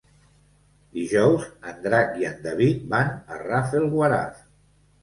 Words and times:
Dijous 0.99 1.45
en 1.73 1.77
Drac 1.85 2.17
i 2.23 2.27
en 2.31 2.43
David 2.49 2.83
van 2.97 3.15
a 3.37 3.43
Rafelguaraf. 3.47 4.47